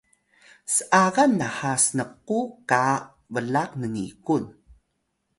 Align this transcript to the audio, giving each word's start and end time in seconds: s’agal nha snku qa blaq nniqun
s’agal 0.73 1.31
nha 1.39 1.71
snku 1.83 2.39
qa 2.69 2.83
blaq 3.33 3.71
nniqun 3.81 4.43